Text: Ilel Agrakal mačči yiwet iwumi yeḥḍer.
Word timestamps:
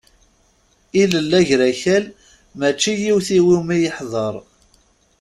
Ilel 1.01 1.31
Agrakal 1.39 2.03
mačči 2.59 2.93
yiwet 3.01 3.27
iwumi 3.37 3.75
yeḥḍer. 3.83 4.35